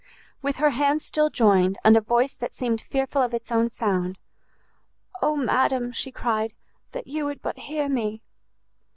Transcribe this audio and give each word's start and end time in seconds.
With 0.41 0.55
her 0.55 0.71
hands 0.71 1.05
still 1.05 1.29
joined, 1.29 1.77
and 1.83 1.95
a 1.95 2.01
voice 2.01 2.33
that 2.33 2.53
seemed 2.53 2.81
fearful 2.81 3.21
of 3.21 3.35
its 3.35 3.51
own 3.51 3.69
sound, 3.69 4.17
"Oh 5.21 5.35
madam," 5.35 5.91
she 5.91 6.11
cried, 6.11 6.55
"that 6.91 7.05
you 7.05 7.25
would 7.25 7.43
but 7.43 7.59
hear 7.69 7.87
me!" 7.87 8.23